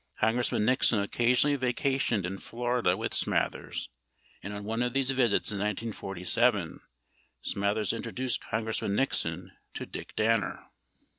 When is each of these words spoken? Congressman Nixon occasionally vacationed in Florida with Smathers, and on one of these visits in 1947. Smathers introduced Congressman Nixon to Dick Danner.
Congressman 0.19 0.65
Nixon 0.65 0.97
occasionally 0.99 1.55
vacationed 1.55 2.25
in 2.25 2.39
Florida 2.39 2.97
with 2.97 3.13
Smathers, 3.13 3.87
and 4.41 4.51
on 4.51 4.63
one 4.63 4.81
of 4.81 4.93
these 4.93 5.11
visits 5.11 5.51
in 5.51 5.59
1947. 5.59 6.79
Smathers 7.43 7.93
introduced 7.93 8.41
Congressman 8.41 8.95
Nixon 8.95 9.51
to 9.75 9.85
Dick 9.85 10.15
Danner. 10.15 10.65